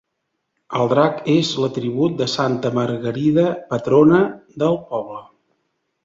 El 0.77 0.87
drac 0.91 1.17
és 1.33 1.49
l'atribut 1.63 2.15
de 2.21 2.27
santa 2.35 2.71
Margarida, 2.77 3.43
patrona 3.73 4.23
del 4.65 4.79
poble. 4.95 5.21